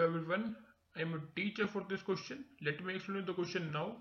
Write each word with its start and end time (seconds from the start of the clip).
everyone. 0.00 0.56
I 0.96 1.02
am 1.02 1.14
a 1.14 1.20
teacher 1.34 1.66
for 1.66 1.82
this 1.88 2.02
question. 2.02 2.44
Let 2.62 2.84
me 2.84 2.94
explain 2.94 3.24
the 3.24 3.32
question 3.32 3.70
now. 3.72 3.96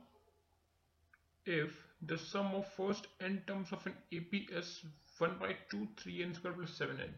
If 1.46 1.72
the 2.02 2.18
sum 2.18 2.54
of 2.56 2.68
first 2.74 3.08
n 3.22 3.42
terms 3.48 3.72
of 3.72 3.86
an 3.86 3.94
AP 4.14 4.34
is 4.52 4.84
1 5.18 5.38
by 5.40 5.56
2 5.72 5.88
3n 6.02 6.36
square 6.36 6.54
plus 6.54 6.78
7n, 6.80 7.14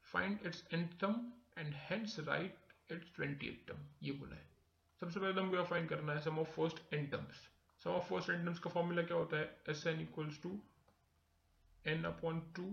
find 0.00 0.38
its 0.44 0.62
nth 0.72 0.98
term 0.98 1.32
and 1.56 1.74
hence 1.88 2.18
write 2.26 2.56
its 2.88 3.06
20th 3.18 3.66
term. 3.68 3.82
ये 4.02 4.12
बोला 4.20 4.36
है 4.36 4.48
सबसे 5.00 5.20
पहले 5.20 5.40
हमको 5.40 5.64
find 5.64 5.88
करना 5.88 6.12
है 6.12 6.20
sum 6.20 6.38
of 6.38 6.50
first 6.56 6.82
n 6.94 7.10
terms 7.10 7.46
sum 7.84 7.90
of 7.90 8.08
first 8.08 8.30
n 8.30 8.44
terms 8.44 8.58
का 8.66 8.70
formula 8.70 9.02
क्या 9.02 9.16
होता 9.16 9.36
है 9.36 9.72
S 9.74 9.86
N 9.86 10.00
equals 10.00 10.42
to 10.42 10.58
N 11.94 12.04
upon 12.14 12.40
two 12.56 12.68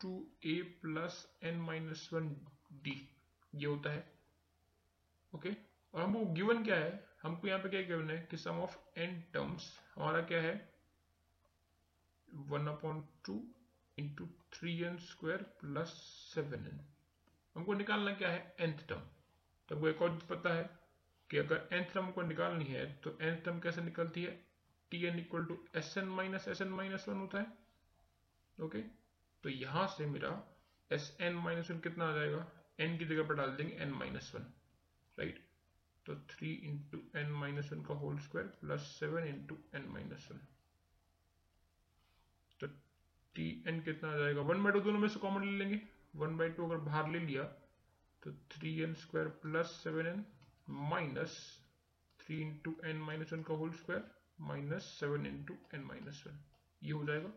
two 0.00 0.12
A 0.46 0.60
plus 0.82 1.26
N 1.50 1.60
minus 1.70 2.08
ये 3.54 3.66
होता 3.66 3.90
है। 3.90 4.04
ओके 5.32 5.50
और 5.94 6.02
हमको 6.02 6.24
गिवन 6.34 6.64
क्या 6.64 6.76
है? 6.76 6.92
हमको 7.22 7.48
यहाँ 7.48 7.60
पे 7.60 7.68
क्या 7.68 7.80
गिवन 7.82 8.10
है 8.10 8.16
कि 8.30 8.36
सम 8.36 8.60
ऑफ़ 8.60 8.76
एन 9.00 9.20
टर्म्स 9.32 9.68
हमारा 9.94 10.20
क्या 10.22 10.40
है? 10.42 10.54
One 12.28 12.66
two 13.26 13.42
into 13.98 14.26
three 14.52 14.80
N 14.84 14.96
square 15.00 15.42
plus 15.60 15.88
seven 16.34 16.66
N 16.66 16.80
हमको 17.56 17.74
निकालना 17.74 18.12
क्या 18.14 18.28
है? 18.28 18.54
एंथ 18.60 18.86
टर्म 18.88 19.00
तो 19.68 19.74
हमको 19.74 19.88
एक 19.88 20.02
और 20.02 20.18
पता 20.30 20.54
है 20.54 20.68
कि 21.30 21.38
अगर 21.38 21.68
एंथ 21.72 21.92
टर्म 21.92 22.10
को 22.12 22.22
निकालनी 22.22 22.64
है 22.64 22.84
तो 23.02 23.16
एंथ 23.20 23.42
टर्म 23.44 23.60
कैसे 23.60 23.82
निकलती 23.82 24.22
है? 24.24 24.32
T 24.92 25.04
N 25.06 25.18
equal 25.18 25.44
to 25.44 25.58
S 25.76 25.94
N 25.98 26.08
minus 26.10 26.48
S 26.48 26.60
N 26.60 26.68
minus 26.70 27.08
one 27.08 27.16
होता 27.16 27.38
है। 27.38 27.46
ओके 28.58 28.80
तो 29.44 29.48
यहाँ 29.48 29.86
से 29.88 30.06
मेरा 30.06 30.30
एस 30.90 31.16
एन 31.20 31.34
माइनस 31.36 31.70
वन 31.70 31.78
कितना 31.80 32.08
आ 32.08 32.14
जाएगा? 32.14 32.46
एन 32.78 32.96
की 32.98 33.04
जगह 33.04 33.28
पर 33.28 33.34
डाल 33.34 33.50
देंगे 33.56 33.74
एन 33.82 33.92
माइनस 33.94 34.30
वन 34.34 34.52
राइट 35.18 35.38
तो 36.06 36.14
three 36.30 36.52
into 36.68 36.98
N 37.18 37.30
minus 37.32 37.72
one 37.72 37.82
का 37.82 37.94
whole 37.94 38.18
square 38.20 38.46
plus 38.60 38.86
seven 38.98 39.26
into 39.26 39.58
N 39.74 39.88
minus 39.88 40.28
one 40.32 40.40
तो 42.60 42.66
टी 43.34 43.48
एन 43.68 43.80
कितना 43.82 44.12
आ 44.12 44.16
जाएगा? 44.16 44.40
वन 44.40 44.62
बाई 44.64 44.72
टू 44.72 44.80
दोनों 44.80 44.98
में 45.00 45.08
से 45.08 45.20
कॉमन 45.20 45.44
ले 45.44 45.56
लेंगे। 45.58 45.80
वन 46.16 46.36
बाई 46.36 46.50
टू 46.50 46.66
अगर 46.66 46.76
बाहर 46.84 47.10
ले 47.10 47.18
लिया 47.18 47.44
तो 48.22 48.32
three 48.52 48.78
N 48.82 48.94
square 48.94 49.28
plus 49.42 49.70
seven 49.84 50.06
N 50.06 50.24
minus 50.90 51.36
three 52.20 52.40
into 52.40 52.76
N 52.84 52.96
minus 53.02 53.32
one 53.32 53.42
का 53.42 53.54
whole 53.54 53.72
square 53.72 54.10
minus 54.40 54.84
seven 55.00 55.26
into 55.26 55.56
N 55.74 55.84
minus 55.84 56.22
one 56.26 56.38
ये 56.82 56.92
हो 56.92 57.04
जाएगा। 57.04 57.28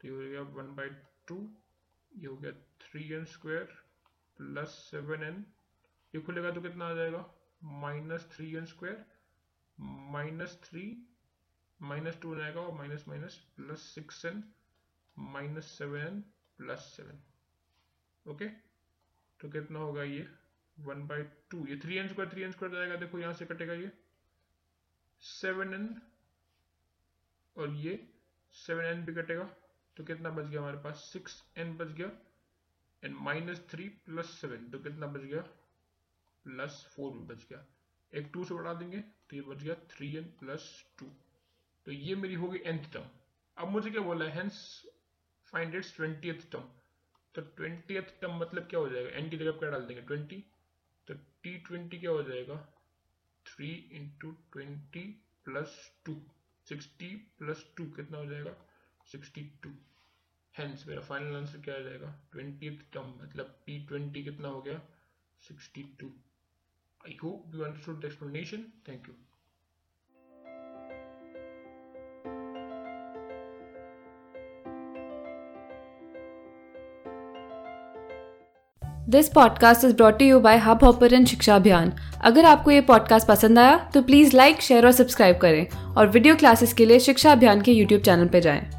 तो 0.00 0.08
ये 0.08 0.14
हो 0.14 0.20
गया 0.20 0.42
वन 0.56 0.74
बाई 0.76 0.88
टू 1.28 1.36
ये 2.12 2.26
हो 2.26 2.36
गया 2.36 2.52
three 2.80 3.12
N 3.14 3.24
square 3.34 3.76
plus 4.38 4.78
seven 4.90 5.22
N 5.22 5.44
ये 6.14 6.20
खुलेगा 6.20 6.50
तो 6.50 6.60
कितना 6.60 6.88
आ 6.88 6.94
जाएगा? 6.94 7.24
Minus 7.82 8.28
three 8.32 8.54
N 8.56 8.66
square 8.66 9.04
minus 10.12 10.58
three 10.64 10.82
minus 11.80 12.18
two 12.22 12.34
जाएगा 12.36 12.60
और 12.60 12.72
minus 12.74 13.04
minus 13.08 13.34
plus 13.56 13.82
six 13.94 14.24
N 14.24 14.42
minus 15.16 15.66
seven 15.78 16.00
N 16.00 16.20
plus 16.58 16.92
seven 16.96 17.22
okay 18.26 18.48
तो 19.40 19.48
कितना 19.48 19.78
होगा 19.78 20.02
ये? 20.02 20.26
वन 20.76 21.06
बाई 21.06 21.22
टू 21.50 21.66
ये 21.66 21.76
three 21.80 21.96
N 21.98 22.08
square 22.08 22.30
three 22.30 22.42
N 22.42 22.52
square 22.52 22.74
जाएगा। 22.74 22.96
देखो 22.96 23.18
यहाँ 23.18 23.32
से 23.34 23.46
कटेगा 23.46 23.72
ये। 23.72 23.90
सेवन 25.22 25.74
एन 25.74 25.88
और 27.56 27.74
ये 27.76 27.94
सेवन 28.54 28.84
एन 28.84 29.04
भी 29.04 29.14
कटेगा। 29.14 29.44
तो 29.96 30.04
कितना 30.04 30.30
बच 30.30 30.44
गया 30.44 30.60
हमारे 30.60 30.78
पास? 30.82 31.10
सिक्स 31.12 31.42
एन 31.58 31.76
बच 31.76 31.92
गया। 31.92 32.10
And 33.02 33.14
minus 33.16 33.60
three 33.70 33.88
plus 34.06 34.30
seven 34.40 34.68
तो 34.70 34.78
कितना 34.78 35.06
बच 35.06 35.20
गया? 35.22 35.40
प्लस 36.46 36.84
फोर 36.96 37.12
भी 37.12 37.24
बच 37.26 37.44
गया। 37.50 37.64
एक 38.12 38.30
टू 38.34 38.44
से 38.44 38.54
बढ़ा 38.54 38.72
देंगे 38.74 39.00
तो 39.00 39.36
ये 39.36 39.42
बच 39.42 39.62
गया 39.62 39.74
थ्री 39.90 40.14
एन 40.16 40.24
प्लस 40.40 40.64
टू 40.98 41.06
तो 41.86 41.92
ये 41.92 42.14
मेरी 42.16 42.34
होगी 42.34 42.58
एंथ 42.64 42.92
टर्म 42.92 43.08
अब 43.56 43.68
मुझे 43.68 43.90
क्या 43.90 44.02
बोला 44.02 44.24
है? 44.24 44.34
Hence 44.34 44.84
find 45.52 45.74
its 45.74 45.94
twentieth 45.96 46.50
term 46.52 46.64
तो 47.34 47.42
ट्वेंटियथ 47.56 48.20
टर्म 48.20 48.38
मतलब 48.40 48.66
क्या 48.70 48.80
हो 48.80 48.88
जाएगा? 48.88 49.10
एन 49.18 49.30
की 49.30 49.36
जगह 49.36 49.58
क्या 49.58 49.70
डाल 49.70 49.86
देंगे? 49.86 50.02
ट्वेंटी 50.02 50.44
तो 51.08 51.14
टी 51.42 51.56
ट्वेंटी 51.58 51.98
क्या 51.98 52.10
हो 52.10 52.22
जाएगा? 52.22 52.56
Three 53.46 53.68
into 53.92 54.30
twenty 54.52 55.02
plus 55.44 55.76
two 56.04 56.14
sixty 56.66 57.14
plus 57.38 57.64
two 57.76 57.86
कितना 57.90 58.18
हो 58.18 58.26
जाएगा? 58.26 58.54
सिक्सटी 59.06 59.44
टू 59.62 59.70
हेंस 60.54 60.84
मेरा 60.88 61.00
फाइनल 61.00 61.36
आंसर 61.36 61.60
क्या 61.64 61.74
आ 61.74 61.78
जाएगा? 61.78 62.08
ट्वेंटी 62.32 62.70
टर्म 62.94 63.12
मतलब 63.22 63.54
टी 63.66 63.78
ट्वेंटी 63.88 64.22
कितना 64.24 64.48
हो 64.48 64.60
गया? 64.62 64.80
Sixty 65.42 65.82
two 66.00 66.06
I 67.00 67.16
hope 67.24 67.54
you 67.54 67.62
understood 67.62 68.00
the 68.02 68.04
explanation 68.04 68.64
thank 68.88 69.08
you 69.08 69.14
this 79.08 79.28
podcast 79.28 79.84
is 79.84 79.94
brought 79.96 80.22
you 80.22 80.40
by 80.40 80.58
Hubhopper 80.84 81.14
and 81.14 81.26
Shiksha 81.26 81.56
Abhiyan 81.56 81.92
अगर 82.24 82.44
आपको 82.44 82.70
ये 82.70 82.80
पॉडकास्ट 82.80 83.28
पसंद 83.28 83.58
आया 83.58 83.78
तो 83.94 84.02
प्लीज़ 84.02 84.36
लाइक 84.36 84.60
शेयर 84.60 84.86
और 84.86 84.92
सब्सक्राइब 84.92 85.38
करें 85.38 85.94
और 85.94 86.08
वीडियो 86.08 86.36
क्लासेस 86.36 86.72
के 86.72 86.86
लिए 86.86 86.98
शिक्षा 87.00 87.32
अभियान 87.32 87.62
के 87.62 87.72
यूट्यूब 87.72 88.02
चैनल 88.02 88.28
पर 88.28 88.40
जाएँ। 88.40 88.77